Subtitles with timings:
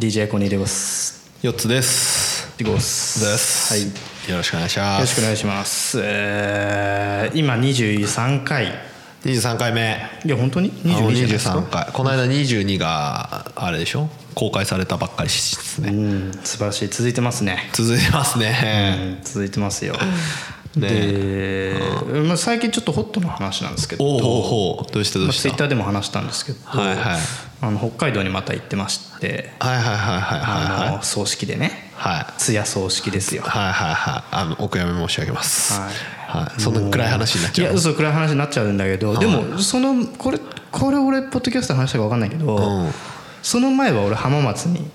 [0.00, 1.30] DJ コニーでごす。
[1.42, 2.56] 4つです。
[2.56, 3.20] でごす。
[3.20, 3.74] です。
[3.74, 3.82] はい。
[3.82, 3.88] よ
[4.30, 5.00] よろしくお願いします。
[5.02, 6.00] ろしくお願いします。
[6.02, 8.72] えー、今23回。
[9.26, 10.00] 23回目。
[10.24, 10.72] いや本当に？
[10.86, 11.86] あの22じゃないですか？23回。
[11.92, 14.08] この間22があれでしょ？
[14.34, 15.90] 公開されたばっかりですね。
[15.90, 16.88] うん素晴らしい。
[16.88, 17.68] 続いてますね。
[17.74, 19.18] 続いてますね。
[19.18, 19.92] うん続いてますよ。
[19.92, 20.00] ね
[20.76, 21.74] で、
[22.26, 27.20] まあ、最近ちょっとホットの話なんですけどおどうしてどまあ、うしたツイッターでも話したんですけど、はいはい。
[27.62, 32.40] あの北海道にまた行ってましてはいはいはいはいはいあの葬式でねはい。
[32.40, 33.42] 通夜葬式ですよ。
[33.42, 34.22] はいはいはい。
[34.30, 35.78] あのお悔やみ申し上げます。
[35.78, 35.92] はい。
[36.44, 36.60] はい。
[36.60, 37.74] そんな暗い話になっいちゃう。
[37.74, 40.38] やそう暗い話になっちゃうんだけどでもそのこれ
[40.70, 42.90] これ俺ポッドキャストで話したか分かんないけど、うん。
[43.42, 44.90] その前は俺浜松に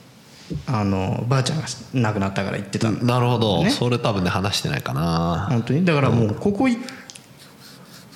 [0.67, 2.97] あのばあちゃんが亡くなったから行ってたの。
[3.03, 3.63] なるほど。
[3.63, 3.69] ね。
[3.71, 5.47] それ多分ね話してないかな。
[5.49, 5.85] 本当に。
[5.85, 6.77] だからもうここい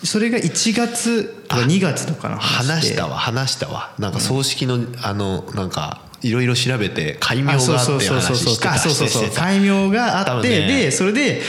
[0.04, 3.94] それが1月とか2月とかの話したわ話したわ。
[3.98, 8.56] なんか葬式のあのなんかいろいろ調べて戒名がああってそうそうそうそうそう。
[8.56, 9.30] 話してたあそうそうそう。
[9.36, 10.68] 戒名があって、ね。
[10.68, 11.42] でそれで、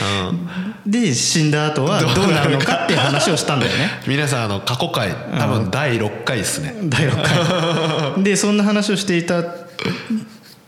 [0.85, 4.01] で死んだ後はどうなるのかっていう話をしたんだよね。
[4.07, 6.75] 皆さんあの過去回多分第6回ですね。
[6.83, 8.23] 第6回。
[8.23, 9.43] でそんな話をしていた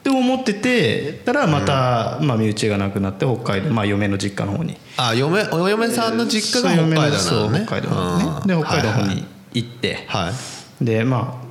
[0.04, 4.78] って思っててたらまた、まあ、身内が亡くなって北海道、まあ、嫁の実家の方に。
[4.98, 7.64] あ嫁お嫁さんの実家が北海道なのね。
[7.66, 8.48] 北海道なのね、うん。
[8.48, 10.24] で北海道の方はいに行って、はい。
[10.26, 10.34] はい
[10.82, 11.44] でまあ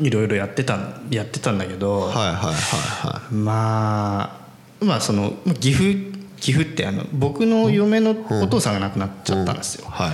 [0.00, 4.40] いろいろやってたんやってたんだけど、はいはいはいはま
[4.80, 5.94] あまあそのまあ岐阜
[6.40, 8.10] 岐阜ってあの僕の嫁の
[8.42, 10.12] お父さんが亡くなっちゃったんですよ、いは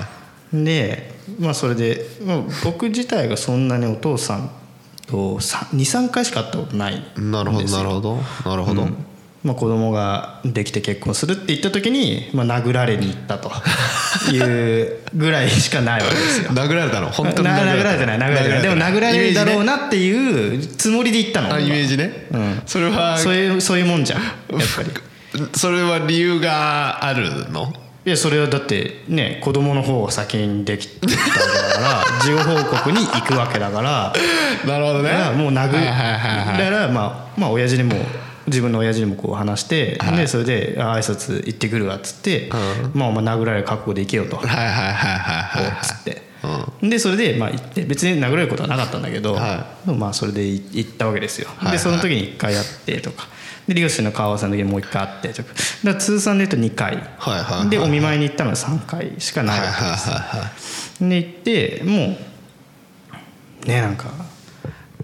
[0.52, 0.64] い。
[0.64, 4.50] でまあそれで、まあ、僕自体がそんなにお父さん
[5.06, 7.26] と23回しか会ったことないんですよ。
[7.28, 8.16] なるほどなるほど。
[8.44, 8.96] なるほど、うん。
[9.44, 13.50] まあ、子供ができて結婚するって言った時に、まあ、殴られに行ったと
[14.32, 16.50] いうぐらいしかないわけですよ。
[16.54, 17.10] 殴られたの？
[17.10, 21.54] 本当にな殴られてない殴られてないでも殴られるだろうななっていうつもりで行ったの。
[21.54, 22.62] あイメージね、うん。
[22.66, 24.32] それはそういうそういうもんじゃんやっ
[24.76, 24.90] ぱり。
[25.54, 27.72] それは理由があるの？
[28.06, 31.22] いやそれはだってね子供の方が先にできたわけだ
[31.74, 34.12] から 事後報告に行くわけだから。
[34.64, 35.10] なるほどね。
[35.34, 35.78] もう殴る。
[35.78, 37.96] はいはいはいはいだからまあまあ親父にも
[38.46, 42.48] 自分の親父にもこう話して、でそれであ挨拶行ってくるわっつって、
[42.94, 46.22] まあお前殴られる覚悟で行けよと、はいはいはいはいはいっつって、
[46.80, 53.26] でそれでまあ行って別に殴られることはなかったんだけど、はでもまあそれで行ったわけですよ、はいでその時に1回やってとか
[53.66, 55.50] で利用者の顔合わせの時にもう1回あってだか
[55.84, 59.60] ら通算で言うと2回、はいはいはいでお見舞いに行ったのは3回しかない。
[59.60, 60.50] わけです、は
[61.00, 62.16] いで行っても
[63.64, 64.06] うねなんか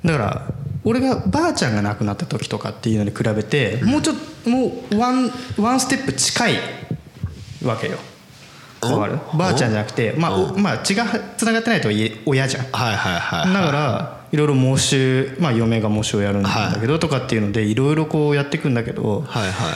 [0.04, 0.42] だから
[0.84, 6.54] 俺がばあちゃんが亡くなった時とかっていうのに比べてもうちょっともうワンワンステップ近い
[7.64, 7.98] わけよ。
[8.80, 10.58] わかるばあちゃんじゃなくてまあ、お？
[10.58, 11.06] まあ血が
[11.36, 12.70] つながってないとはいえ親じゃん。
[12.70, 13.52] だはいはいはい。
[13.52, 19.74] からいろいろ孟宗まあ嫁が孟宗をやるんだけどとかっていうのでいろいろこうやっていくんだけどはいはい。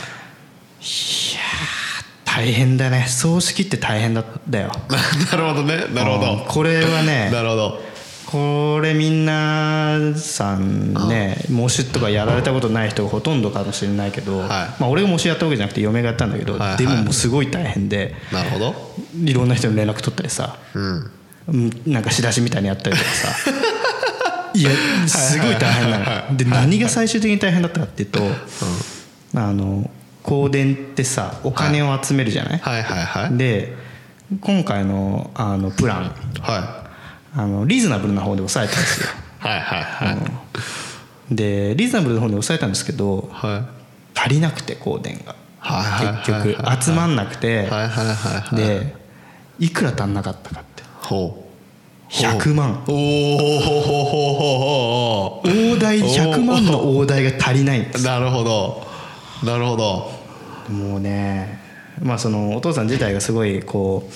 [2.24, 3.06] 大変だね。
[3.08, 4.70] 葬式って大変だったよ。
[5.32, 5.86] なるほどね。
[5.94, 6.32] なるほど。
[6.32, 6.40] うん。
[6.46, 7.82] これはね なるほど。
[8.26, 14.48] これみんなさんね模試とかやられたことない人がほとんどかもしれないけど、はい。
[14.48, 16.76] まあ、俺が模試やったわけじゃなくて嫁がやったんだけど、はいはい。
[16.78, 18.74] でももうすごい大変でなるほど。
[19.24, 21.10] いろんな人に連絡取ったりさ、うん。
[21.48, 23.28] うんなんか仕出しみたいにやったりとかさ
[24.56, 24.70] いや
[25.06, 25.98] すごい大変な
[26.30, 26.36] の。
[26.36, 28.20] で何が最終的に大変だったかっていうと、
[29.34, 29.90] あの
[30.24, 32.82] 香典ってさお金を集めるじゃない、はい。
[32.82, 33.74] はいはいで
[34.40, 36.14] 今回のあのプラン。
[36.40, 36.86] は
[37.34, 39.08] あのリーズナブルな方で抑えたんですよ。
[39.40, 40.08] いはいはい。
[40.08, 40.16] はい
[41.30, 43.64] でリーズナブルの方に抑えたんですけどは
[44.14, 44.18] い。
[44.18, 45.34] 足りなくて香典が。
[45.58, 47.58] はいはいはい結局集まんなくて。
[47.58, 48.56] はいはいはいはい。
[48.56, 48.94] で
[49.58, 50.82] いくら足んなかったかって。
[51.02, 51.45] ほ
[52.08, 52.84] 100万。
[52.86, 52.94] うお
[55.40, 57.80] お大台100万の大台が足りない。
[57.80, 58.86] んですなるほど。
[59.44, 60.10] なるほど。
[60.70, 61.60] もうね
[62.02, 64.12] まあそのお父さん自体がすごいこう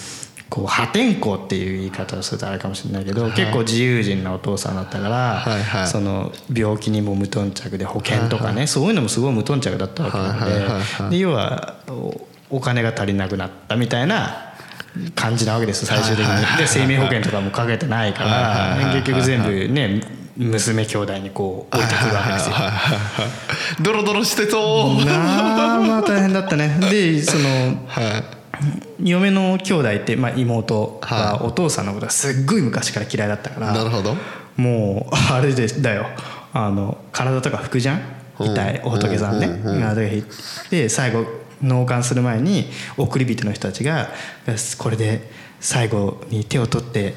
[0.50, 5.86] こう破天荒っていう言い方をするとあれかもしれないけど、結構自由人なお父さんだったから、はいはい。
[5.86, 11.10] その病気にも無頓着で保険とかね、そういうのもすごい無頓着だったわけなので,、はいはいはいはい。
[11.10, 14.49] で要はおお金が足りなくなったみたいな
[15.14, 16.58] 感じなわけです最終的に。
[16.58, 20.00] で生命保険とかもかけてないから結局全部ね
[20.36, 22.54] 娘兄弟にこう置いてくるわけですよ。
[23.82, 25.04] ドロドロしてそう。
[25.04, 26.78] なあまあ大変だったね。
[26.90, 27.44] でその
[27.86, 28.40] はい。
[29.02, 34.14] 嫁の兄弟って、まあ、妹ははお父さんのことがすっごい昔から嫌いだったからなるほど。
[34.56, 36.06] もうあれでだよ。
[36.52, 38.02] あの体とか拭くじゃん？
[38.38, 38.52] うん。
[38.52, 38.82] 痛い？
[38.84, 39.48] お仏さんね。
[40.70, 41.24] で最後
[41.62, 42.66] 納棺する前に
[42.96, 44.10] 送り人の人たちが
[44.78, 45.30] これで
[45.60, 47.14] 最後に手を取って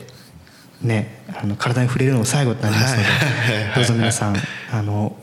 [0.81, 3.07] ねあの体に触れるのも最後となりますので
[3.75, 4.35] どうぞ皆さん
[4.71, 5.15] あの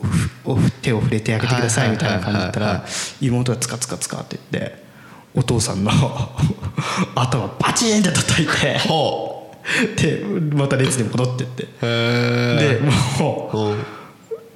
[0.81, 2.85] 手を触れてあげてくださいみたいな感じだったら
[3.21, 4.81] 妹がつかつかつかって言って
[5.33, 5.91] お父さんの
[7.15, 9.37] 頭パチンって叩いてほ
[9.95, 11.67] でまた列に戻ってって。
[11.81, 12.79] で
[13.19, 13.75] も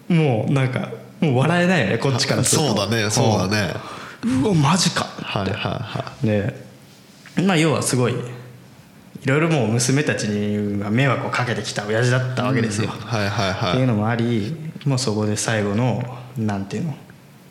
[0.10, 0.22] うんう。
[0.22, 0.90] もうなんか
[1.22, 2.68] もう笑えないよねこっちからすると。
[2.70, 3.74] そうだねそうだね
[4.26, 5.06] うんうわマジか。
[5.06, 6.66] はいはいはで
[7.44, 13.72] まあ要はすごいいろいろもう娘たちには迷惑をかけてきた親父だったわけですよ、いはいはいはい。
[13.72, 14.56] っていうのもあり
[14.86, 16.04] もうそこで最後の
[16.38, 16.96] なんていうの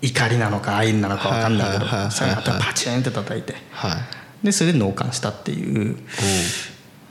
[0.02, 3.54] 怒りなのか愛なのか分かんないけど最後またパチンって叩いて。
[3.70, 3.88] は
[4.42, 4.46] い。
[4.46, 5.96] でそれで納棺したっていう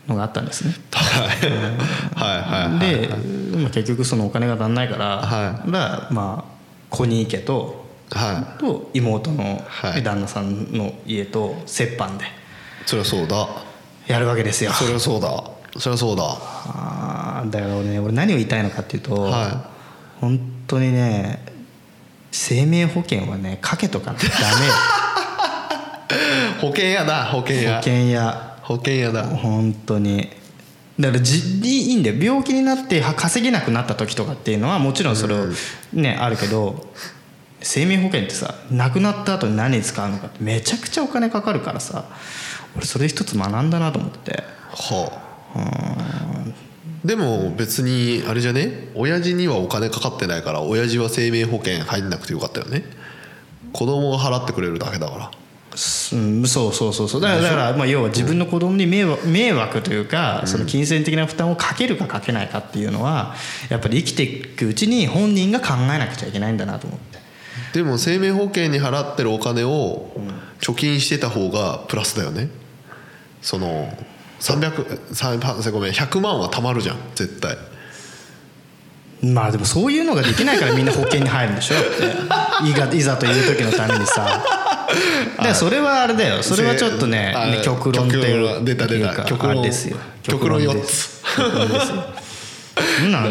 [0.07, 0.75] のがあったんですね。
[0.91, 1.27] はい。
[2.15, 3.09] はいはいで、
[3.57, 5.69] まあ、結局そのお金が足んないから、はい。
[5.69, 6.45] まあ
[6.89, 12.27] 小兄家とはと妹のはい旦那さんの家と折半でい
[12.85, 13.47] そりゃそうだ。
[14.07, 14.71] やるわけですよ。
[14.71, 15.43] そりゃそうだ。
[15.77, 16.23] そりゃそうだ。
[16.25, 17.99] あーだからね。
[17.99, 19.69] 俺何を言いたいのかっていうと、は
[20.19, 21.45] 本当にね
[22.31, 24.19] 生命保険はねかけとかダ
[24.59, 24.73] メよ。
[26.61, 29.23] 保険屋だ保険保屋険や保険屋だ。
[29.23, 30.29] 本当に。
[30.99, 31.39] だからじ
[31.89, 32.17] いいんだよ。
[32.21, 35.47] 病気になっては稼げなくなった時とかっていうのはもちろんそれを
[35.93, 36.87] ね、あるけど
[37.63, 42.05] 生命保険ってさ亡くなった後に何に使うのかってめちゃくちゃお金かかるからさ
[42.75, 45.21] 俺それ一つ学んだなと思っては
[45.55, 46.43] あ。
[47.05, 48.89] でも別にあれじゃね？
[48.95, 52.85] 親父にはお金かかってないから親父は生命保険入んなくてよかったよね。
[53.73, 55.31] 子供が払ってくれるだけだから。
[56.13, 57.21] うん、そうそうそうそう。
[57.21, 63.35] だからだからまあ要は自分の子供に迷惑迷惑というかその金銭的な負担をかけるかかけないかっていうのは
[63.69, 67.19] やっぱり生きていくうちに本人が考えなくちゃいけないんだなと思って
[67.73, 70.11] でも生命保険に払ってるお金を
[70.61, 72.49] 貯金してた方がプラスだよね。
[73.41, 73.91] その
[74.39, 77.57] 300さごめん100万は貯まるじゃん絶対。
[79.23, 81.75] まあでもそういうのができないからみんな保険に入るんでしょ。
[82.29, 84.43] だっていがいざという時のためにさ。
[85.37, 86.43] だからそれはあれだよ。
[86.43, 87.33] それはちょっとね
[87.63, 89.97] 極論っていうか極論ですよ。
[90.21, 91.23] 極論4です。
[91.23, 91.37] つ。
[91.37, 92.12] ですよ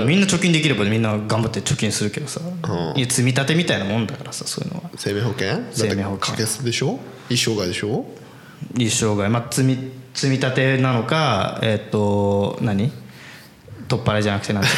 [0.06, 2.98] みんな貯金できればみんな頑張って貯金するけどさ、ん。
[2.98, 4.90] いや積み立てみたいなもんだからさそういうのは。
[4.96, 5.48] 生命保険？
[5.72, 6.04] 生命保険。
[6.04, 6.98] だって掛け捨てでしょ？
[7.28, 8.04] 一生涯でしょ？
[8.76, 9.28] 一生涯。
[9.28, 12.90] まあ積み積み立てなのかえっ、と何？
[13.88, 14.76] 取っ払いじゃなくてなんです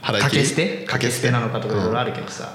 [0.00, 0.78] かけ捨て？
[0.86, 1.30] 掛け捨て？
[1.30, 2.52] なのかとかいろいろあるけどさ、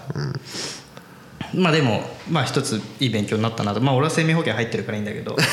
[1.53, 3.81] まあでもまあ一ついい勉強になったなと。
[3.81, 5.35] まあ俺は生命保険入ってるからいいんだけど。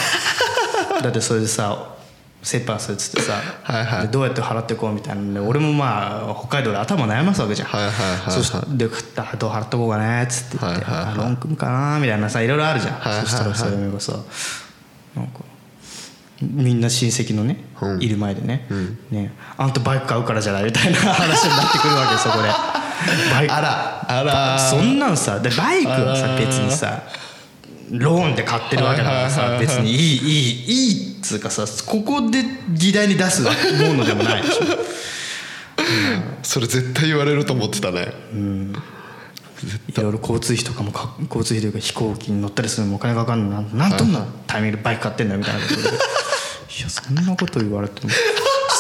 [1.03, 1.95] だってそれでさ
[2.45, 8.33] 折半するっつってさはいどうやって払っていこうみたいなんで俺もまあ北海道で頭悩ますわけじゃん、はいはいはいはい。
[8.33, 8.61] そしどう
[8.91, 13.27] 払ってこうかねっつって言って、はいはいローン組むかなみたいなさいろいろあるじゃん、はいはいはい。
[13.27, 14.13] そしたらそれがさ
[15.15, 15.41] なんか
[16.41, 18.03] みんな親戚のね、うん。
[18.03, 18.67] いる前でね,、
[19.13, 20.65] ねあんたバイク買うからじゃない？
[20.65, 22.49] みたいな 話になってくるわけよそこで。
[23.33, 23.55] バイク。
[23.55, 27.03] あらあらそんなんさでバイクはさ別にさ
[27.93, 33.51] ローンで買ってるわけだからさ別にいいいいいいっつうかさここで議題に出すも
[33.95, 34.63] のでもないでしょ。
[36.43, 38.09] それ絶対言われると思ってたね。
[39.89, 45.83] いろいろ交通費とかもか交通費というか飛行機に乗ったりするのもお金かかるのなんなんどんなタイミングでバイク買ってんだよみたいなことで。
[45.83, 45.93] い。
[46.83, 48.11] やそんなこと言われても。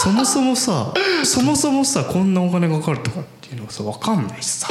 [0.03, 0.93] そもそもさ
[1.23, 4.69] そもそもさこんなお金かかるとかっていうのはさ分かんないしさ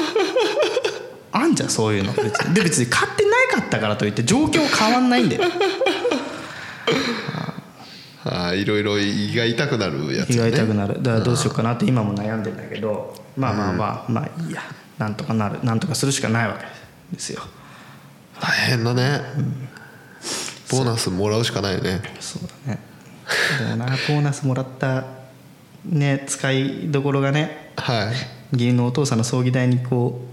[1.31, 2.13] あんじゃんそういうの。
[2.13, 2.53] 別に。
[2.53, 5.43] で別に買ってなかったからといって状況変わんないんだよ。
[8.23, 11.01] ああいろいろ胃が痛くなるやつ胃がね痛くなる。
[11.01, 14.61] だからどうしようかなって今も悩んでんだけどまあまあまあまあいいや
[14.97, 15.63] なんとかなる。
[15.63, 16.65] なんとかするしかないわけ
[17.13, 17.41] ですよ。
[18.39, 19.21] 大変だね。
[20.69, 22.01] ボーナスもらうしかないね。
[22.19, 22.79] そうだね。
[23.59, 25.05] でもなボーナスもらった
[25.85, 28.13] ね使いどころがねはい。
[28.51, 30.31] 義理のお父さんの葬儀代にこう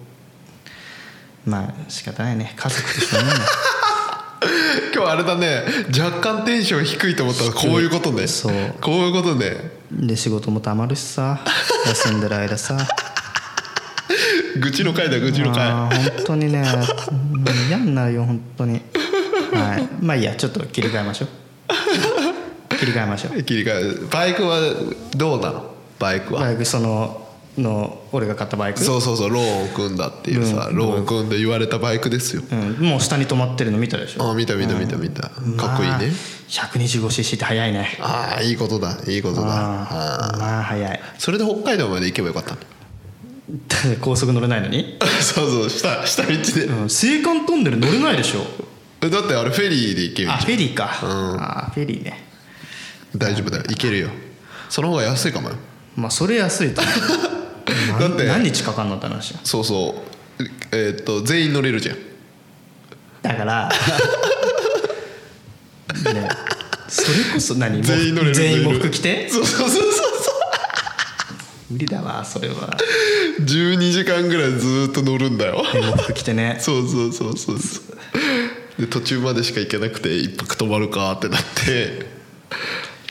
[1.49, 2.53] まあ仕方ないね。
[2.57, 3.23] 家族としてね。
[4.95, 5.65] 今日あれだね。
[5.99, 8.27] 若干テンション低いと思ったらこういうことね。
[8.27, 8.53] そう。
[8.81, 9.71] こういうことね。
[9.91, 11.41] で仕事もたまるしさ。
[11.87, 12.77] 休んでる間さ。
[14.61, 15.71] 愚痴の回だ愚痴の回。
[15.71, 15.91] 本
[16.27, 16.63] 当にね。
[17.11, 17.39] うん
[17.69, 18.81] 嫌になるよ本当に。
[19.53, 19.89] はい。
[20.01, 21.29] まあいいやちょっと切り替えましょう。
[22.77, 23.43] 切り替えましょう。
[23.43, 24.07] 切り替え。
[24.11, 24.61] バイクは
[25.17, 25.75] どうなの？
[25.99, 26.41] バイクは。
[26.43, 27.28] バイクその
[27.59, 28.81] の俺が買ったバイク？
[28.81, 30.77] そうそうそうローンを組んだっていうさうん。
[30.77, 32.43] ローン組んで言われたバイクですよ。
[32.51, 34.31] うん、もう下に止まってるの見たでしょ？
[34.31, 35.23] あ見た見た見た見た。
[35.23, 36.13] かっこいいまあね
[36.49, 37.99] 125cc って速いね。
[38.01, 38.97] ああいいことだ。
[39.07, 39.47] いいことだ。
[39.49, 40.39] ああー。
[40.39, 40.97] まあ速い。
[40.97, 42.59] ーそれで北海道まで行けばよかったの？
[44.01, 46.65] 高速乗れないのに、 そうそう下下道で。
[46.67, 48.45] うん、青函トンネル乗れないでしょ？
[49.09, 51.41] だってあれフェリーで行けるあじフェリーか、うん。
[51.41, 52.25] あフェリーね。
[53.17, 53.65] 大丈夫だよ。
[53.69, 54.09] 行けるよ。
[54.69, 55.55] その方が安いかもよ。
[55.97, 56.95] まあそれ安いと思う
[57.99, 58.25] だって。
[58.25, 59.41] 何何日かかんのって話や。
[59.45, 60.03] そうそ
[60.41, 60.45] う。
[60.73, 61.97] えーっと全員乗れるじゃん。
[63.23, 63.69] だから
[66.15, 66.29] ね
[66.89, 69.29] それこそ何全員乗れる全員喪乗れる服着て？
[69.29, 69.83] そうそうそうそう。
[71.71, 72.77] 無理だわそれは。
[73.41, 75.65] 12時間ぐらいずーっと乗るんだよ。
[75.73, 76.59] 喪服着てね。
[76.61, 77.81] そうそうそうそうそ
[78.79, 78.81] う。
[78.81, 82.07] で途中までしか行けなくて一泊泊まるかってなって。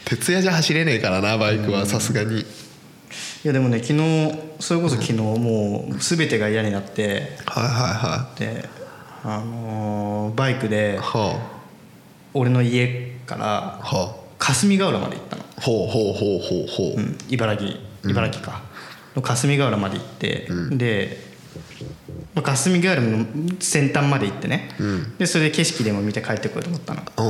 [0.05, 2.39] 徹夜じゃ走れねえからなバイクはさすがに。
[2.39, 2.45] い
[3.47, 8.67] やでもね昨日それこそ昨日もう全てが嫌になってはいはいはで
[9.23, 11.39] あのーバイクでいは
[12.33, 13.83] 俺の家からあ。
[13.83, 17.71] は霞ヶ浦まで行ったの、あほうほうほうほうほう、うん、茨城
[18.07, 18.61] 茨城か、
[19.15, 21.17] の霞ヶ浦まで行って、で、
[22.37, 23.25] まあ、霞ヶ浦の
[23.59, 24.69] 先端まで行ってね、
[25.17, 27.23] でそれで景色でも見て帰ってこようと思ったのう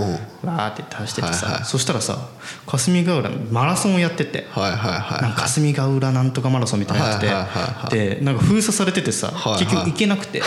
[0.46, 0.50] ん。
[0.50, 1.64] わーって言って走っててさ、はいはい。
[1.64, 2.28] そしたらさ
[2.66, 8.18] 霞ヶ浦のマラソンをやってて、はいはいはいなんか霞ヶ浦なんとかマラソンみたいなのやってて、はいはいはいはい。
[8.18, 9.64] でなんか封鎖されててさ、はいはい。
[9.64, 10.42] 結局行けなくて、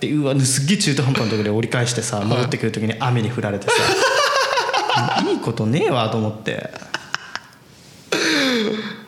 [0.00, 6.70] でうわすっげえ中途半端なところで折り返してさ戻ってくる時に雨に降られてさ、 いいことねえわと思って。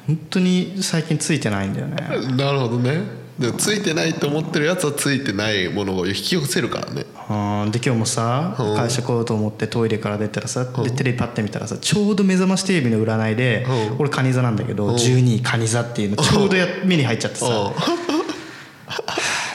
[0.06, 1.96] 本当に最近ついてないんだよね。
[2.36, 7.04] なるほどねでもついてないと思ってるやつはついてないものを引き寄せるからね。
[7.28, 8.76] あーで今日もさうん。
[8.76, 13.96] 会社来ようと思ってトイレから出たらさでテレビパッて見たらさちょうど目覚ましテレビの占いでうん。
[13.98, 17.46] 俺蟹座なんだけど12位蟹座っていうのちょうどや目に入っちゃってさ。
[17.46, 17.74] うん。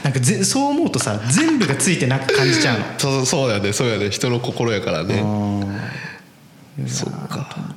[0.04, 2.86] なんかぜそう思うとさ全部がついてなく感じちゃうの。
[3.00, 3.74] そうそうだよね。
[3.74, 4.12] そうやね。
[4.12, 5.22] 人の心やからね。
[6.78, 6.88] うん。
[6.88, 7.74] そうか。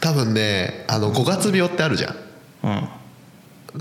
[0.00, 2.16] 多分ねあの5月病ってあるじゃん。
[2.64, 2.88] うん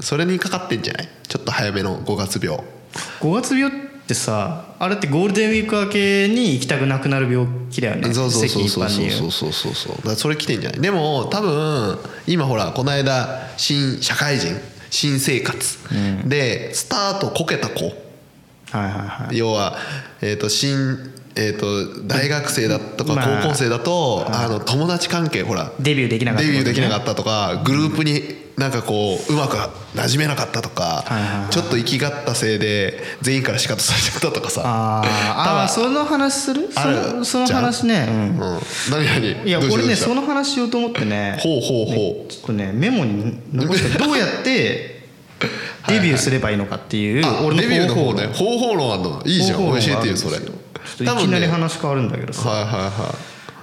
[0.02, 1.10] それにかかってんじゃない？
[1.28, 2.60] ちょっと早めの5月病。
[3.22, 9.74] 5月病ってさあれってゴールデンウィーク明けに行きたくなくなる病気だよねそうそうそう世そうそうそうそう。
[9.74, 10.08] そう。
[10.08, 10.82] だそれ来てんじゃない？
[10.82, 11.98] でも多分
[12.28, 14.56] 今ほらこの間新社会人
[14.92, 15.78] 新生活
[16.26, 17.86] でスタートこけた子。
[17.86, 17.94] はい
[18.84, 18.92] はい
[19.28, 19.38] はい。
[19.38, 19.78] 要は、
[20.22, 20.98] えー、と新、
[21.36, 29.58] えー、と大学生だとかまあ高校生だと、あの友達関係ほらデビューできなかったデビューできなかっったとかグループになんかこううまく
[29.98, 31.50] 馴染めなかったとか、はいはいはい。
[31.50, 34.62] ちょっと生きがったせいで全員から仕方されちゃったとかさ。
[34.66, 36.70] あーあーその話する？
[36.76, 37.04] ある。
[37.04, 38.08] そのその話ね。
[38.08, 38.16] うん。
[38.16, 38.60] うん、
[38.92, 39.44] 何何？
[39.46, 41.38] いやどうした俺ねその話しようと思ってね。
[41.42, 42.32] ほうほうほう。
[42.32, 45.04] ちょっとねメモに残して どうやって
[45.90, 48.28] デビューすればいいのかっていうあ俺のデビューの方ね。
[48.28, 49.60] 方法論あるのいいじゃん。
[49.60, 50.38] 教えてよそれ。
[50.38, 53.16] ちょっといきなり話変わるんだけどさ、はいはいは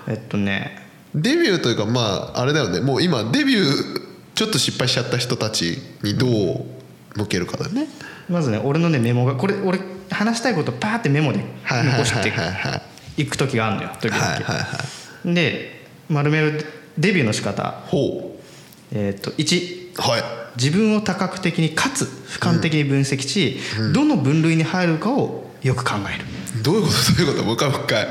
[0.08, 0.76] えっとね。
[1.16, 2.80] いデビューというかまああれだよね。
[2.80, 6.64] もう今デビューちょっと失敗しちゃった人たちにどう
[7.16, 7.86] 向けるかだね。
[8.28, 9.78] まずね俺のねメモがこれ俺
[10.10, 12.80] 話したいことパーってメモで残しては
[13.16, 14.78] いく時があるのよ時々、はいはいは
[15.24, 16.64] いで丸める
[16.98, 17.82] デビューの仕方。
[17.86, 18.38] ほ
[18.92, 20.22] えっと1うはい。
[20.56, 23.58] 自分を多角的にかつ俯瞰的に分析し、
[23.94, 27.24] どの分類に入るかをよく考える、どういうこと？
[27.24, 27.44] どういうこと？
[27.46, 28.06] もう一回もう一回。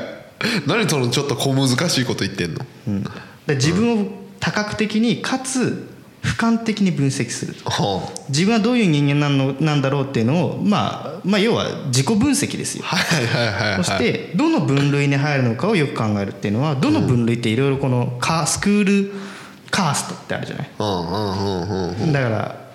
[0.66, 2.66] 何そのちょっと小難しいこと言ってんの？
[2.88, 3.04] うん、
[3.46, 4.08] で自分を
[4.40, 5.91] 多角的にかつ
[6.22, 12.84] 俯瞰的に分析するは自分はどういう人間なのなんだろうっていうのを、まあ、まあ要は自己分析ですよ。
[12.86, 13.84] あはいはいはいはい。
[13.84, 19.12] そしてどの分類に入るのかをよく考えるっていうのはどの分類っていろいろこのカスクール
[19.70, 20.70] カーストってあるじゃない？
[20.78, 22.70] うんうんうんうんうんだから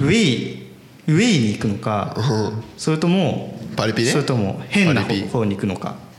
[0.00, 0.66] ウェイ
[1.06, 2.16] ウェイに行くのか
[2.76, 4.10] それともパリピね。
[4.10, 5.88] それとも変な方に行くのか。
[5.90, 6.09] はい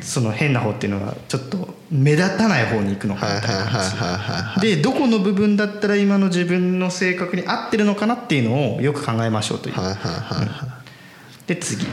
[0.00, 9.74] その変な方っていうのはちょっと目立たない方に行くのかみたいなでどこの部分だったら今の自分の性格に合ってるのかなっていうのをよく考えましょうという。
[9.74, 11.84] はいはいはいはいで次。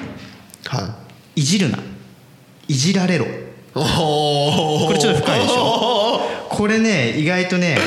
[0.68, 0.96] は
[1.36, 1.42] い。
[1.42, 1.80] じるな。
[2.68, 3.26] いじられろ。
[3.76, 6.22] おおこれちょっと深いでしょ。
[6.50, 7.78] これね意外とね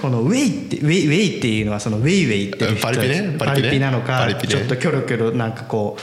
[0.00, 5.96] このウェイってウェイウェイっていうのはそのウェイウェイっていう人パリピねパパリピなのかちょっとキョロキョロなんかこ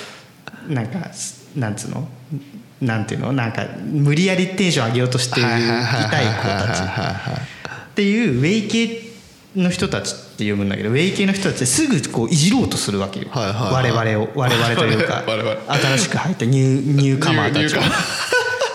[0.70, 1.12] うなんか
[1.56, 2.08] なんつうの？
[2.82, 9.10] なんていうのなんか無理やりテンション上げようとしていたい子たちっていうウェイ系
[9.56, 13.94] の人たちって読むんだけどウェイ系の人たちすぐこういじろうとするわけよ、はいはいはい。
[13.94, 15.24] 我々を我々というか
[15.68, 17.80] 新しく入ったニューニューカマーたちを。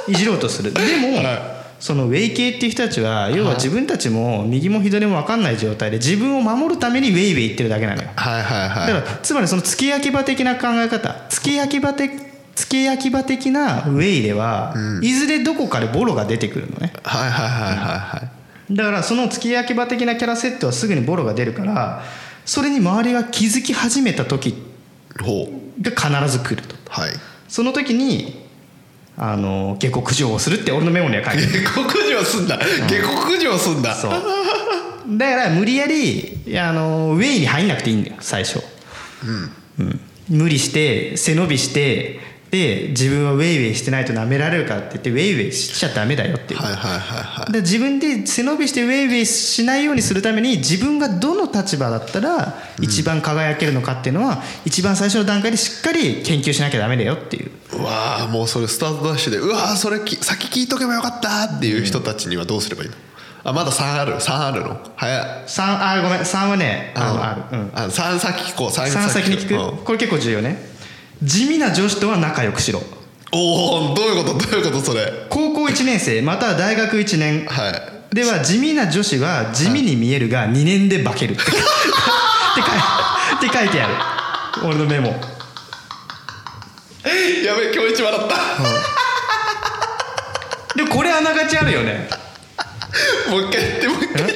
[0.07, 0.73] いじろうとする。
[0.73, 8.11] でも、はそのウェイ系っていう人たちは要は自分たちも右も左も分かんない状態で自分を守るためにウェイウェイ言ってるだけなのよ。
[8.15, 8.87] はいはいはい。
[8.93, 16.93] だからつまりその付け焼き場的な考え方付け焼き場的付け焼き場的なウェイでは、いずれどこかでボロが出てくるのね。
[17.03, 18.31] はいはいはいはいは
[18.71, 18.75] い。
[18.75, 22.03] だからその付け焼き場的なキャラ設定はすぐにボロが出るから
[22.47, 24.55] それに周りが気づき始めた時
[25.19, 26.75] が必ず来ると。
[26.89, 27.11] はい。
[27.49, 28.45] その時に
[29.17, 32.59] あの下克上をするって俺のメモには書いて 下克上すんだ。
[32.89, 33.95] 下克上すんだ。
[33.95, 34.13] そう。
[35.17, 38.63] だから無理やりあのウェイに入んなくていいんだよ最初、
[40.29, 42.21] 無理して背伸びして
[42.55, 47.53] で自分はウェイウェイしてないと舐められるかって言ってウェイウェイしちゃダメだよっていう、はいはいはいはい。
[47.53, 57.51] で自分で背伸びしてウェイウェイしないようにするために自分がどの立場だったら一番輝けるのかっていうのは一番最初の段階でしっかり研究しなきゃダメだよっていう。
[57.73, 62.95] うわーもうそれスタートダッシュでうわーそれき先聞いとけばよかったっていう人たちにはどうすればいいの？
[63.47, 64.79] あまだ3ある？3あるの？
[64.95, 65.45] 早い。
[65.47, 66.21] 3あごめん。
[66.21, 67.59] 3はねあのある。
[67.59, 67.71] うん。
[67.75, 68.69] あ3先聞こう。
[68.69, 69.79] 3 3先に聞うん。
[69.79, 70.74] くこれ結構重要ね
[71.23, 72.83] 地味な女子とは仲良くしろ。
[73.33, 74.39] おおどういうこと？
[74.39, 74.81] どういうこと？
[74.81, 75.27] それ。
[75.31, 77.47] 高校1年生または大学1年。
[77.47, 78.15] はい。
[78.15, 81.33] では地味な女子は地味に見えるが2年で化ける。
[81.33, 81.61] ってって書い
[83.51, 83.95] って書いてある。
[84.67, 85.09] 俺のメモ。
[85.09, 85.17] や
[87.57, 88.37] べえ今日一笑った。
[90.77, 92.09] でもこれあながちあるよね。
[93.31, 94.35] もう一回言ってもう一回言って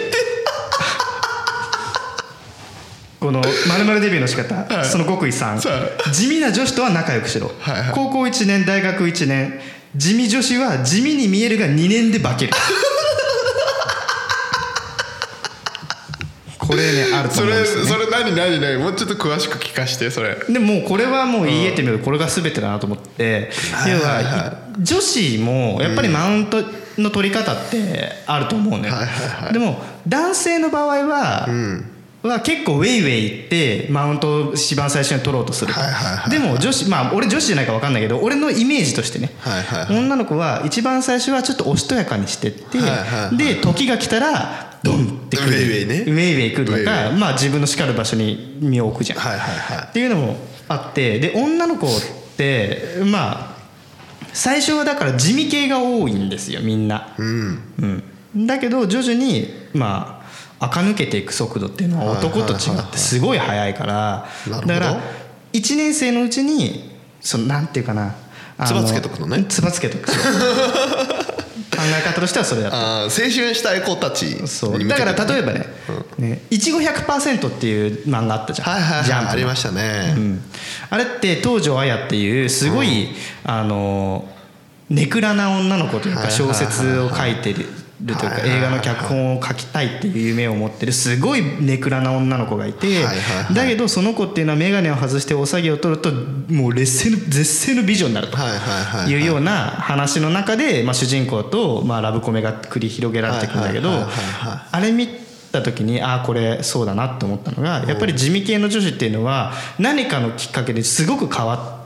[3.21, 3.43] この
[3.87, 4.85] 「まるデビューの仕方、はい。
[4.85, 5.71] その極意3さ
[6.13, 7.93] 地味な女子とは仲良くしろ、はいはい。
[7.93, 9.61] 高校1年大学1年。
[9.97, 12.53] 地味女子は地味に見えるが2年で化ける。
[16.59, 18.77] これねあるとそれ思うんですよ、ね、それ何何何？
[18.77, 20.37] もうちょっと詳しく聞かしてそれ。
[20.49, 24.23] でもこれはもう言い得てみるとこれが全てだなと思って、はいはいはい。
[24.23, 26.63] 要は女子もやっぱりマウント
[26.99, 29.07] の取り方ってあると思うね、はいはい
[29.45, 29.53] はい。
[29.55, 39.99] でも男性の場合は、んは結構ウェイウェイってマウントを一番最初に取ろうとする、はいはいはいでも女子まあ俺女子じゃないか分かんないけど俺のイメージとしてね、はいはいはい。
[39.99, 43.37] 女の子は一番最初はちょっとおしとやかにしてって、はいはいはい。
[43.37, 45.51] で時が来たらドンってくる。
[45.51, 46.13] ウェイウェイね。
[46.13, 49.87] ウェイウェイ来るのウェイウかまあ自分の叱る場所に身を置くじゃん、はいはいはい。
[49.89, 50.37] っていうのも
[50.69, 51.91] あってで女の子っ
[52.37, 53.59] てまあ
[54.33, 58.03] 最初はだから地味系が多いんですよみんな、うん。
[58.35, 60.18] うん、だけど徐々にまあ
[60.61, 64.29] 垢抜けていく速度っていうのは男と違ってすごい速いから。
[64.49, 65.01] だから
[65.53, 68.15] 1年生のうちにそのなんていうかな。
[68.59, 69.45] あつばつけとくのね。
[69.49, 70.11] つばつけとく。
[71.79, 74.89] 考え方としてはそれだった青春したい子たちう。
[74.89, 75.67] だから例えばね
[76.19, 80.43] 「ねいちご100%」っていう漫画あったじゃん、はいはいジャンプありましたね、うん、
[80.91, 83.11] あれって東條綾っていうすごい、
[83.45, 84.29] あの
[84.91, 86.53] ネクラな女の子というかはいはいはい。
[86.53, 87.67] 小説を書いてる
[88.07, 93.03] というか映画の脚本を書きたいっていう夢を持ってるすごいネクラな女の子がいて
[93.53, 96.13] だけどその子っていうのは眼鏡を外してお下げを取ると
[96.53, 98.37] もう劣勢の絶世の美女になると。
[98.37, 105.09] はいうような話の中で、まあ、主人公と、まあ、ラブコメが繰り広げられていくんだけどあれ見
[105.53, 111.78] た時にああこれそうだなって思ったのがやっぱり地味系の女子っていうのは何かのきっかけですごく変わって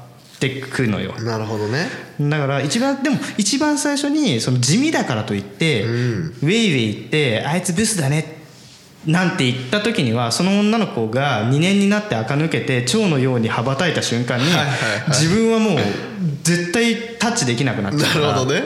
[0.51, 1.15] くのよ。
[1.21, 1.89] なるほどね。
[2.21, 5.87] だから一番でも一番最初にその地味だからといって、ん。
[5.87, 8.43] ウェイウェイ言ってあいつブスだね
[9.07, 14.45] なんて言った時にはその女の子が2年になって垢抜けて蝶のように羽ばたいた瞬間に
[15.09, 15.79] 自分はもう
[16.43, 18.27] 絶対タッチできなくなっちゃうから。
[18.29, 18.63] なるほどね。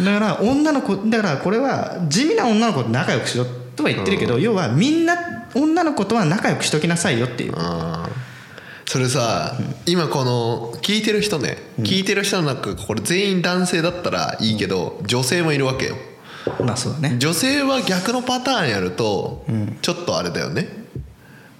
[0.00, 3.44] だから女の子だからこれは地味な女の子と仲良くしろ
[3.76, 5.16] とは言ってるけど、要はみんな
[5.54, 7.54] 女の子とは仲良くしときなさいよっていう
[8.88, 15.96] それさ、今この聞いてる人ね、聞いてる人の中これ全員男性だったらいいけど、女性もいるわけよ。
[16.64, 17.16] まあそうだね。
[17.18, 19.44] 女性は逆のパターンやると、
[19.82, 20.68] ちょっとあれだよね。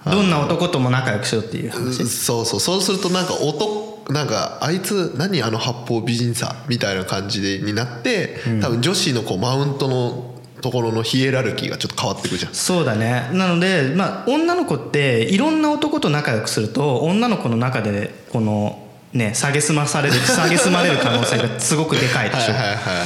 [0.05, 2.05] どんな男とも仲良くしろっていう話？
[2.07, 2.59] そうそう。
[2.61, 10.26] そうするとなんか男なんかあいつ何あの八方美人さみたいな感じでになって、多分女子のこうマウントの
[10.61, 12.53] ところのヒエラルキーがちょっと変わってくじゃん。
[12.53, 13.29] そうだね。
[13.33, 22.53] なのでまあ女の子っていろんな男と仲良くすると女の子の中でこのね蔑まされる蔑まれる可能性がすごくでかいでしょ。
[22.53, 23.03] はいはいはいは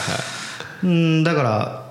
[0.84, 0.86] い。
[0.86, 1.91] うんだから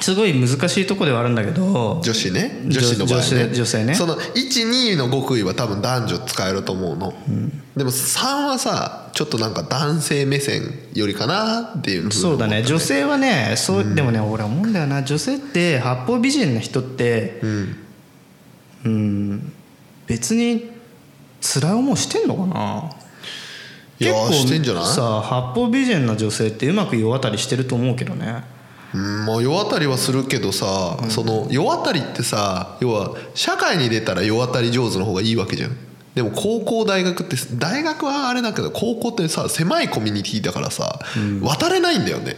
[0.00, 2.60] すごい難しいとこではあるんだけど女子ね。
[2.64, 3.54] 女女子の場合ね。
[3.54, 3.94] 女性ね。
[3.94, 7.14] その12の極意は多分男女使えると思うの、
[7.76, 10.62] でも3はさちょっとなんか男性目線
[10.94, 12.62] よりかなっていうふにそうだね。
[12.62, 15.02] 女性はねそう、でもね俺思うんだよな。
[15.02, 17.76] 女性って八方美人な人ってうん。
[18.84, 19.52] うん
[20.06, 20.70] 別に
[21.40, 22.90] 辛い思いしてんのかな？
[23.98, 24.84] いやーしてんじゃない？
[24.84, 28.44] さ八方美人な女性ってうまく世渡りしてると思うけどね。
[28.50, 28.55] うん
[28.94, 35.76] もう世渡りはするけどさ、その世渡りってさ要は社会に出たら世渡り上手の方がいいわけじゃん。
[36.14, 40.98] でも高校大学って大学はあれだけど高校ってさ狭いコミュニティだからさ、
[41.42, 42.36] 渡れないんだよね。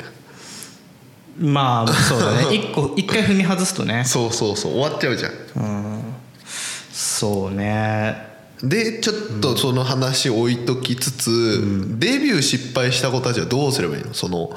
[1.38, 2.54] まあそうだね。
[2.56, 4.02] 一個一回踏み外すとね。
[4.04, 4.72] そうそうそう。
[4.72, 5.32] 終わっちゃうじゃん。
[6.92, 8.26] そうね。
[8.60, 11.60] でちょっとその話置いときつつ、
[12.00, 14.12] デビュー失敗した子たちはどうすればいいの？
[14.14, 14.50] その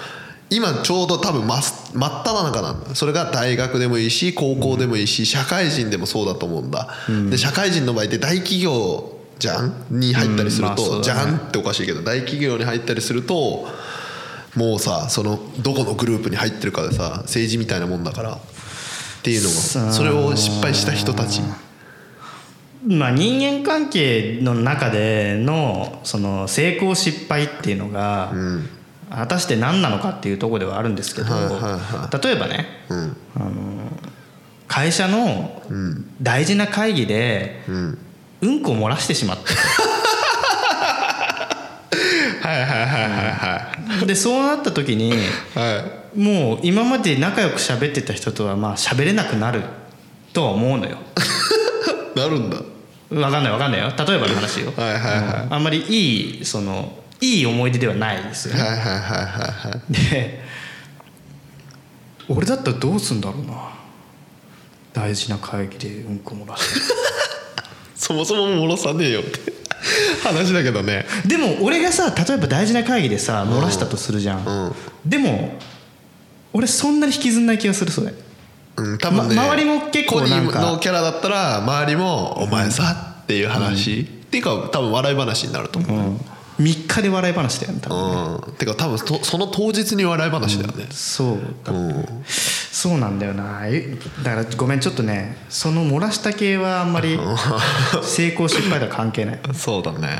[0.53, 2.93] 今ちょうど多分真っ真っ只中なんだ。
[2.93, 6.89] それが大学でもいいし高校でもいいし、社会人でもそうだと思うんだ、
[7.29, 9.85] で社会人の場合って大企業じゃん？
[9.89, 11.03] に入ったりすると、うんまあね。
[11.03, 13.65] じゃんっておかしいけど大企業に入ったりすると
[14.55, 18.39] もうさそのどこのグループに入ってるかでさ政治みたいなもんだからっ
[19.23, 21.41] ていうのがそれを失敗した人たち。
[22.85, 28.33] まあ人間関係の中でのその成功失敗っていうのが、
[29.11, 33.17] 果たして何なのかっていうところではあるんですけど、例えばねうん。
[34.67, 35.61] 会社の
[36.21, 37.97] 大事な会議で、うん。
[38.41, 39.53] うんこを漏らしてしまった。
[42.41, 43.11] はいはいはいはい
[43.99, 45.11] はでそうなった時にい
[45.55, 45.83] は
[46.15, 46.19] い。
[46.19, 49.61] もう今まで仲良く喋ってた人とはまあ喋れなくなる
[50.33, 50.97] とは思うのよ。
[52.15, 52.57] なるんだ。
[53.09, 53.91] 分かんない分かんないよ。
[53.95, 55.09] 例えばの話よ、はいはいは
[55.43, 55.45] い。
[55.45, 55.53] うん。
[55.53, 58.61] あんまりいいそのいい思い出ではないですよね。
[58.61, 59.93] はいはいはいはいはい。
[59.93, 60.41] で
[62.27, 63.53] 俺だったらどうすんだろうな。
[64.93, 66.79] 大事な会議でうんこ漏らして。
[67.95, 69.53] そもそも漏らさねえよって。
[70.23, 71.05] 話だけどね。
[71.25, 75.57] でも俺がさ例えば大事な会議でさ漏らしたとするじゃん、うんでも
[76.53, 78.13] 俺そんなに引きずんない気がするそれ。
[78.77, 86.21] うん多分ね、ま周りも結構なんのキャラだったら周りも「お前さ」っていう話、っていうか多分笑い話になると思う、うん
[86.61, 92.05] 3日で笑い話だよね多分てか多分とその当日に笑い話だよね、そうだうん。
[92.25, 93.61] そうなんだよな。
[93.65, 97.19] えだからごめんちょっとねその漏らした系はあんまり
[98.03, 99.39] 成功失敗とは関係ない。
[99.53, 100.19] そうだね、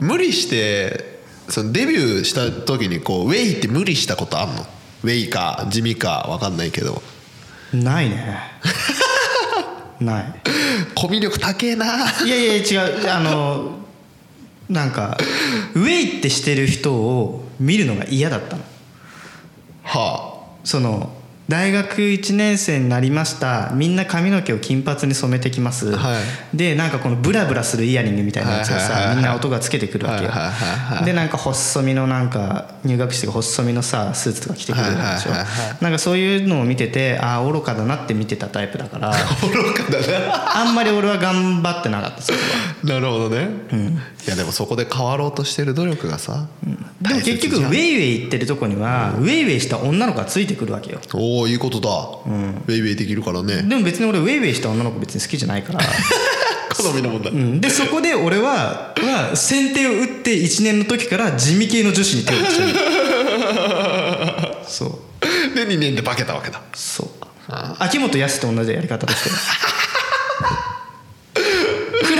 [0.00, 4.66] 無理してそのデビューした時にこうウェイって無理したことあんの？
[5.04, 7.02] ウェイか地味か分かんないけど。
[7.72, 8.38] ないね。
[10.00, 10.34] ない。
[10.94, 11.86] コミュ力高えな。
[12.24, 13.10] いやいや違う。
[13.10, 13.78] あの
[14.68, 15.16] なんか
[15.74, 18.62] ウェイってしてる人を見るのが嫌だったの。
[19.82, 21.10] はその
[21.48, 23.70] 大学1年生になりました。
[23.72, 26.18] みんな髪の毛を金髪に染めてきます、は
[26.52, 26.56] い。
[26.56, 30.30] でなんかこのブラブラするイヤリングみたいなやつをさみんな音がつけてくるわけよ。
[31.06, 35.46] でなんか細身のなんか入学して細身のさスーツとか着てくるでしょは
[35.80, 40.60] なんかそういうのを見ててああ愚かだなって見てたタイプだからあ 愚かだな。
[40.60, 42.38] あんまり俺は頑張ってなかったそこ
[42.84, 42.94] は。
[42.94, 43.48] なるほどね、
[44.26, 46.46] いやでもそこで変わろうとしてる努力がさ、
[47.00, 51.00] でも結局ウェイウェイ行ってるとこにはウェイウェイした女の子がついてくるわけよ。
[51.14, 53.62] おおいいことだ、ウェイウェイできるからね。
[53.62, 55.80] でも別に俺ウェイウェイした女の子別に好きじゃないから。
[56.76, 62.52] 好みの問題、うん、でそこで俺はは先手を打って1年の時から地味系の女子に手を打ち
[64.70, 65.54] そう。
[65.56, 66.60] で2年で化けたわけだ。
[66.74, 67.08] そう。
[67.78, 69.36] 秋元康と同じやり方としてク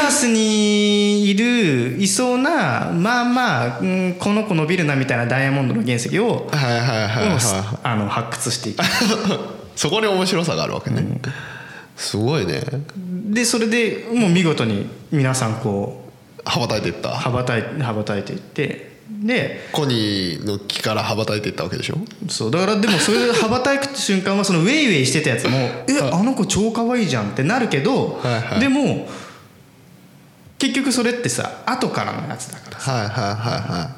[0.08, 7.38] ラスにいるいそうなまあまあ、うん、この子伸びるなみたいなダイヤモンドの原石を、はいはいはいはい、を
[7.82, 8.82] あの発掘していく。
[9.76, 11.20] そこに面白さがあるわけね、
[11.94, 12.62] すごいね。
[12.96, 16.10] でそれでもう見事に皆さんこ
[16.44, 17.10] 羽ばたいていっうた。
[17.10, 21.98] 羽ばたい羽ばたいていってでコニーの木から羽ばたいていったわけでしょ？
[22.28, 28.60] そうだからでもそれで 羽ばたく瞬間はそのウェイウェイしてたやつも「えあの子超可愛いじゃん」ってなるけど、はいはい。
[28.60, 29.06] でも
[30.58, 33.96] 結局それってさ後からのやつだからはいはいはいは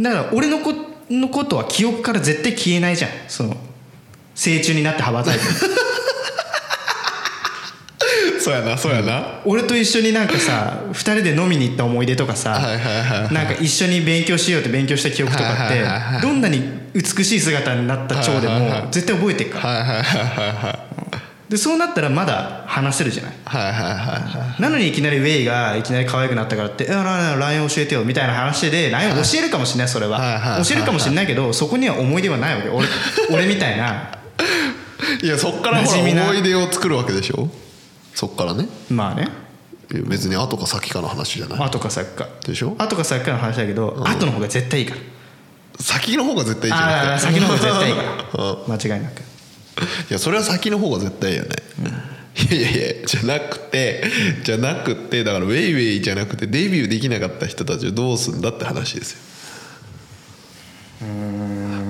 [0.00, 0.72] だから俺の子
[1.10, 3.10] のことは記憶から絶対消えないじゃん。
[3.28, 3.56] その
[4.34, 5.44] 成虫になって羽ばたいて。
[8.40, 16.62] そうやなそうやな、俺と一緒になんかさ2人で飲みに行った思い出とかさ、はいはいなんか一緒に勉強しようって勉強した記憶とかっはいはいどんなに
[16.94, 20.78] 美しい姿になった蝶でも絶対覚えてるから
[21.50, 23.32] でそうなったらまだ話せるじゃない？
[23.44, 24.62] はいはいはいはい。
[24.62, 30.32] なのにいきなりウェイがいきなり可愛くなったからって「えなな LINE 教えてよ」みたいな話で LINE 教えるかもしれないそれははい。
[30.34, 30.60] はいは。
[30.60, 32.68] い教えるかもしれないけどそこには思い出はないわけ。
[32.68, 32.86] 俺
[33.32, 34.12] 俺みたいな。
[35.22, 37.48] いやそっから思い出を作るわけでしょ？
[38.14, 38.66] そっからね。
[38.88, 39.26] まあね。
[40.06, 41.58] 別に後か先かの話じゃない？
[41.66, 42.28] 後か先か。
[42.46, 42.76] でしょ？
[42.78, 45.00] 後か先かの話だけど後の方が絶対いいから。
[45.82, 48.02] 先の方が絶対いいじゃな先の方が絶対いいか
[48.38, 48.70] うん。
[48.70, 49.22] ら間違いなく
[50.10, 51.50] いやそれは先の方が絶対いいよね、
[52.50, 54.04] いやいやいやじゃなくて
[54.44, 59.18] じゃなくてだからウェイウェイじゃなくてデビューできなかった人たちをどうすんだって話ですよ。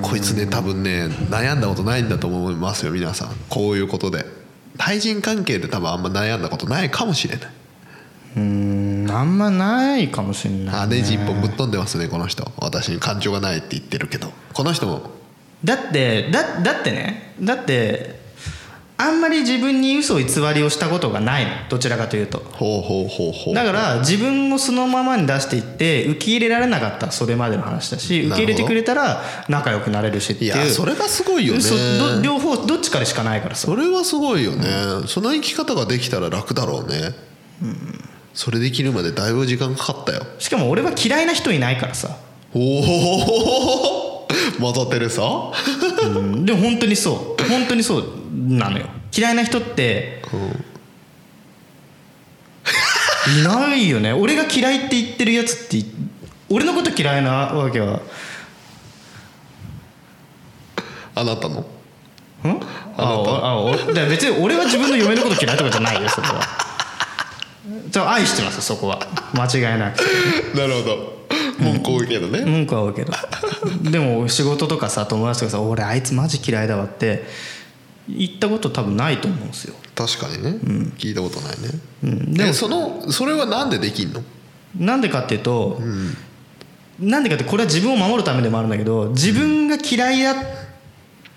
[0.02, 3.36] こいつね多分ね悩んだことないんだと思いますよ皆さん。
[3.48, 4.24] こういうことで。
[4.78, 7.50] 対人関係で多分あんま悩んだことないかもしれない。
[8.36, 12.50] うーんあんまないかもしれない、あネジ一本ぶっ飛んでますねこの人。
[12.56, 14.32] 私に感情がないって言ってるけど。
[14.54, 15.10] この人も
[15.64, 18.18] だってだだってねだって
[18.96, 21.50] あんまり自分に嘘偽りをしたことがないの。
[21.70, 22.38] どちらかというと。
[22.38, 23.54] ほうほうほうほう。
[23.54, 27.06] だから自分をそのままに出していって受け入れられなかった。
[27.06, 31.60] らそれまでの話だし受け入れてくれたら仲良くなれるしっていいうやそれがすごいよね。
[32.22, 33.68] 両方どっちかでしかないからさ。
[33.68, 34.66] それはすごいよね、
[35.06, 37.14] その生き方ができたら楽だろうね、
[38.34, 40.26] それできるまでだいぶ時間かかったよ。
[40.38, 42.18] しかも俺は嫌いな人いないからさ、
[42.52, 43.99] おお
[44.60, 47.48] マザー・テレサうん、でも本当にそう。
[47.48, 48.86] 本当にそうなのよ。
[49.16, 50.22] 嫌いな人って、
[53.40, 54.12] いないよね。
[54.12, 55.84] 俺が嫌いって言ってるやつって
[56.48, 58.00] 俺のこと嫌いなわけは。
[61.14, 61.60] あなたの？
[61.60, 61.64] ん？
[62.96, 66.40] ああおだから別に俺は自分の嫁のこと嫌いとかじゃないよそれは。
[67.88, 69.00] じゃあ愛してますそこは。
[69.34, 70.00] 間違いなく。
[70.56, 71.19] なるほど
[71.60, 73.12] 文句多いけどね、文句は多いけど。
[73.90, 77.24] でも仕事とかさ友達とかさ「俺あいつマジ嫌いだわ」って
[78.08, 80.58] 言ったこと多分ないと思うんですよ、確かにね、
[80.98, 81.68] 聞いたことないね、
[82.04, 84.22] うん、ででもそのそれはなんでできんの？
[84.78, 85.80] なんでかっていうと、
[86.98, 90.34] なんでかってこれは自分を守るためでもあるんだけど自分が嫌いだっ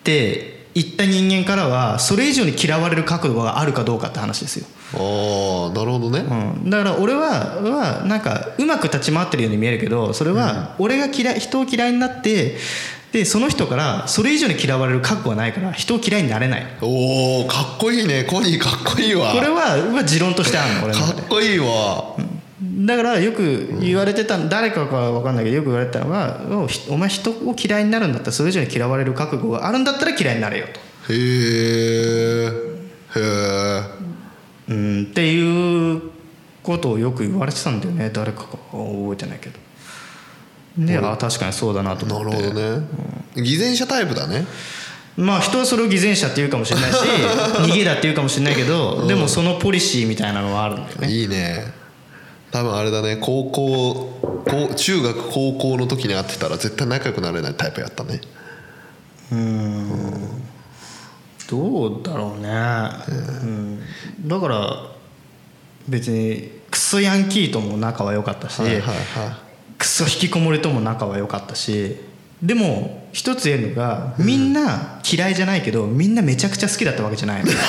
[0.04, 12.58] て言った人間からはそれ以上に嫌われる覚悟があるかどうかって話ですよ、ああなるほどね、うん、だから俺ははなんかうまく立ち回ってるように見えるけどそれは俺が嫌い人を嫌いになって
[13.12, 16.66] でその人からそれ以上に嫌われる覚悟はないから人を嫌いになれない。
[16.82, 18.24] おおかっこいいね。
[18.24, 19.32] コニーかっこいいわ。
[19.32, 22.16] これはは持論としてあるの俺のかっこいいわ、
[22.86, 26.42] だからよく言われてた誰かかは分かんないけどよく言われてたのが
[26.90, 30.80] お前人を嫌いになるんだったらそれ以上に嫌われる覚悟があるんだったら嫌いになれよと、
[31.14, 33.93] へえへえ
[34.70, 36.02] うん、っていう
[36.62, 38.10] ことをよく言われてたんだよね。
[38.12, 39.60] 誰かか覚えてないけど。
[40.78, 42.42] であ確かにそうだなとな思って。
[42.42, 42.88] るほどね、
[43.36, 44.46] 偽善者タイプだね。
[45.16, 46.98] まあ人はそれを偽善者って言うかもしれないし
[47.70, 51.12] 逃げだって言うかもしれないけど、でもそのポリシーみたいなのはあるんだよね。
[51.12, 51.66] いいね。
[52.52, 53.18] 多分あれだね。
[53.20, 58.22] 高校高中学高校の時に会ってたら絶対仲良くなれないタイプやったね。
[61.50, 62.50] どうだろうね、
[63.44, 63.63] うん、
[64.26, 64.78] だから
[65.88, 68.98] 別にクソヤンキーとも仲は良かったし、はいはいはい。
[69.78, 71.98] クソ引きこもりとも仲は良かったし
[72.42, 77.52] でも一つ言えるのがみんな嫌いじゃないけどみんなめちゃくちゃ好きだったわけじゃないの。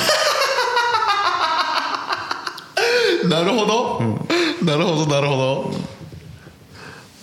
[3.29, 3.99] なるほど、
[4.63, 5.73] なるほどなるほど。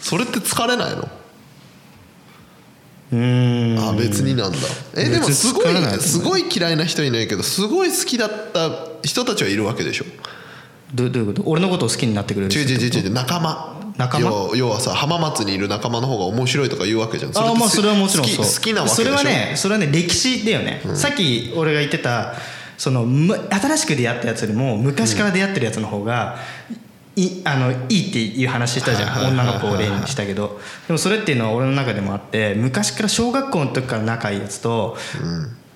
[0.00, 1.08] それって疲れないの？
[3.14, 4.58] あ別になんだ。
[4.96, 8.70] えでも別すごいに疲れないと思うすごい嫌いな人いないけどすごい好きだった
[9.02, 10.04] 人たちはいるわけでしょ？
[10.94, 11.50] どどういうこと？
[11.50, 13.12] 俺のことを好きになってくれる違う違う違う違う。
[13.12, 13.94] 仲間。
[13.98, 14.30] 仲間？
[14.30, 17.36] 要要はさ浜松にいる仲間の方が面白いとか言うわけじゃん。
[17.36, 18.46] ああまあそれはもちろんそう。
[18.46, 19.04] 好きなわけでしょ？
[19.04, 22.34] それはねそれはね歴史だよね、さっき俺が言ってた
[22.78, 26.38] そのむ新しく出会ったやつよりも昔から出会ってるやつの方が、
[27.16, 29.28] いあのいいっていう話したじゃん。
[29.32, 30.60] 女の子を例にしたけど。
[30.86, 34.96] でもそれっていうのは俺の中でもあって昔から小学校の時から仲いいやつと、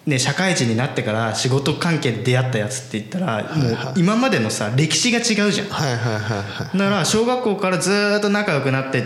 [0.07, 5.69] ね、社会人になってから仕事関係で出会ったやつって言ったらもう今までのさ歴史が違うじゃん。
[5.69, 6.79] はいはいはいはい。
[6.79, 9.05] だから小学校からずーっと仲良くなって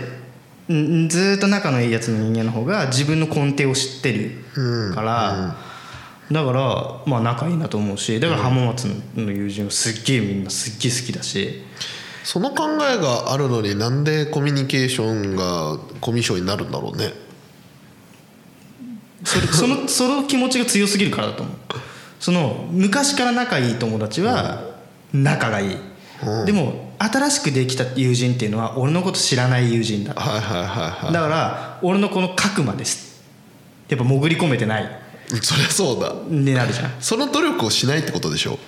[0.73, 4.31] んずーっと仲のいいやつの人間の方が自分の根底を知ってる
[4.93, 5.55] から、
[6.31, 11.63] だからまあ仲いいなと思うしだから浜松の友人はすっげえみんなすっげえ好きだし
[12.23, 17.13] その考えがあるのになんでコミュニケーションがコミュ障になるんだろうね。
[19.23, 21.55] それ そのその気持ちが強すぎるからだと思う。
[22.19, 24.63] その昔から仲いい友達は
[25.11, 25.77] 仲がいい、
[26.45, 30.13] でも新しくできた友人っていうのは俺のこと知らない友人だ。
[30.13, 31.13] はいはいはいはい。
[31.13, 33.21] だから俺のこの核まです。
[33.89, 35.01] やっぱ潜り込めてない。
[35.41, 36.13] そりゃそうだ。
[36.27, 36.91] になるじゃん。
[36.99, 38.59] その努力をしないってことでしょ。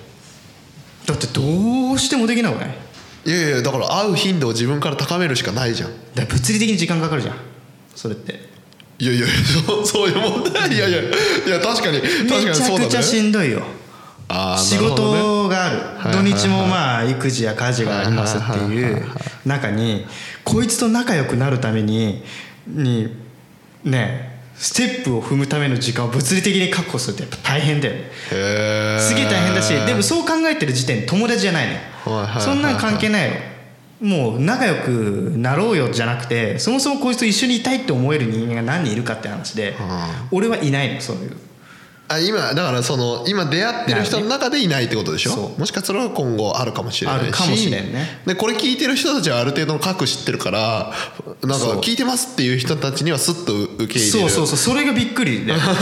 [1.06, 2.83] だってどうしてもできなくない
[3.26, 5.90] いやいやだから会う頻度を自分から高めるしかないじゃん。
[6.14, 7.36] だから物理的に時間かかるじゃん。
[7.94, 8.52] それって。
[8.98, 9.26] いやいや
[9.66, 10.72] そう そういう問題？
[10.72, 11.04] いやいやい
[11.48, 13.62] や確かに確かにめちゃそうだくちゃしねんどいよ。
[14.28, 15.20] あー仕なるほどね。
[15.20, 19.04] 事があるはいはいはい土日もまあ育児や家事がありますっていう
[19.44, 20.06] 中に
[20.44, 22.22] こいつと仲良くなるために
[22.66, 23.08] に
[23.84, 28.00] ねステップを踏むための時間を物理的に確保するってやっぱ大変だよね。
[28.00, 31.78] へえすげえ大変だしでもそう考えてる時点で友達じゃないのよ。
[31.78, 31.93] はいはいはいはい
[32.40, 33.34] そんなん関係ないよ。
[34.00, 39.76] もう仲良くなろうよじゃなくてそもそもこいつと一緒にいたいって思える人間が何人いるかって話で
[40.30, 41.36] 俺はいないのそういう。
[42.06, 45.54] あ今だからその今出会ってる人の中でいないってことでしょ？
[45.56, 47.22] もしかしたら今後あるかもしれないし。
[47.22, 48.20] あるかもしれんね。
[48.26, 50.92] でこれ聞いてる人たちはある程度の核知ってるから
[51.42, 54.10] なんか聞いてますっていう人たちにはスッと受け入れる。
[54.10, 54.56] そうそうそう。
[54.58, 55.54] それがびっくりで。
[55.56, 55.72] だか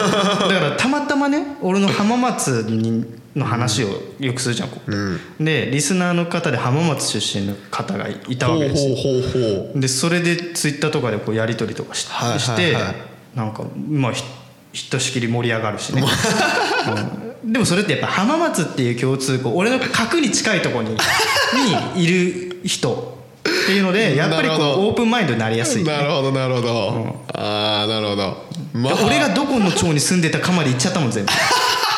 [0.61, 3.05] らたまたまね俺の浜松に
[3.35, 3.89] の話を
[4.21, 4.93] よくするじゃんここ
[5.41, 8.95] でリスナーの方で浜松出身の方がいたわけですよ。
[8.95, 12.77] ほうほうほうでそれでツイッターとかでこうやり取りとかし,、はいして
[13.35, 14.23] なんかまあひ
[14.73, 16.03] ひとしきり盛り上がるしね、
[17.43, 17.53] うん。
[17.53, 20.91] でもそれってやっぱ浜松っていう共通項俺の核に近いところに
[21.97, 28.47] にいる人っていうのでやっぱりこうオープンマインドになりやすい、なるほどなるほど、ああなるほど。
[28.73, 28.99] まあ。
[29.05, 31.33] 俺がどこの町に住んでたかまで行っちゃったもん全部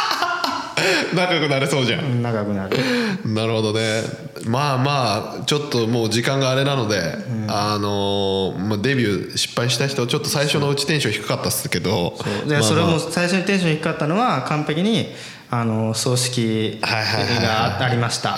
[1.15, 2.23] 仲良くなれそうじゃん。
[2.23, 2.77] 長くなる。
[3.25, 4.03] なるほどね。
[4.47, 7.17] まあまあちょっともう時間があれなので、
[7.49, 12.91] あのーまあ、デビュー失敗した人ちょっと最初のうちテンション低かったっすけどでそれまあ。
[12.91, 15.15] まも最初にテンション低かったのは完璧に
[15.51, 18.37] あの葬式がありました。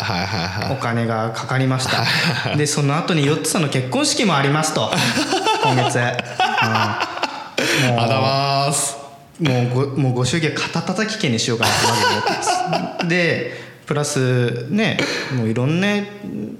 [0.70, 2.56] お金がかかりました。
[2.56, 4.90] でその後に4つさんの結婚式もありますと。
[5.62, 6.02] 今月、うん。
[7.88, 8.00] もう。
[8.00, 8.95] ああだまーす
[9.40, 13.52] もうごもうご祝儀は肩たたき券にしようかなってマジで思ってますで
[13.86, 14.98] プラスね
[15.36, 15.88] もういろんな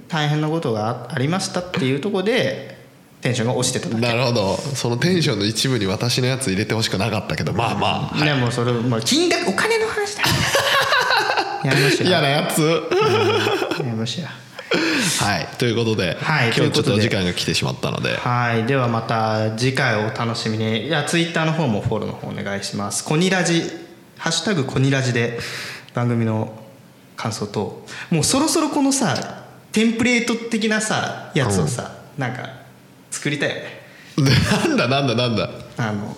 [0.07, 2.77] 大変なことがあありましたっていうところで
[3.21, 4.01] テンションが落ちてただけ。
[4.01, 4.55] なるほど。
[4.55, 7.51] そのテンションの一部に私のやつ入れてほしくなかったけど。
[7.51, 10.23] まあまあでもそれ、まあ、金額お金の話だ。
[11.65, 12.61] やめましょう嫌なやつ。
[13.79, 14.46] やめましょう
[15.19, 15.47] はい。
[15.57, 16.53] ということで、はい。
[16.55, 18.15] 今日ちょっと時間が来てしまったので。
[18.17, 18.65] はい。
[18.65, 20.87] ではまた次回をお楽しみに。
[20.87, 23.03] いやツイッターの方もフォローの方お願いします。
[23.03, 23.63] コニラジ。
[24.17, 25.39] ハッシュタグコニラジで
[25.93, 26.51] 番組の
[27.15, 32.49] 感想ともうそろそろこのさテンプレート的なさやつをさ、なんか
[33.11, 33.61] 作りたいよね。
[34.67, 35.49] なんだなんだなんだ。
[35.77, 36.17] あの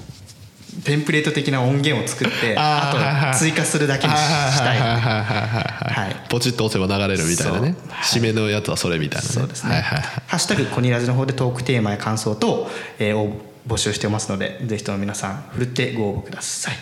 [0.84, 4.79] テンプレート的な音源を作ってあと追加するだけにしたい。
[4.79, 7.75] はいポチッと押せば流れるみたいなね。
[8.03, 9.34] 締めのやつはそれみたいなね。
[9.34, 16.75] そうですね、ハッシュタグコニラジの方でトークテーマや感想等、えーを募集してますのでぜひとも皆さんふるってご応募ください、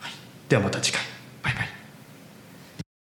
[0.00, 0.12] はい、
[0.48, 1.02] ではまた次回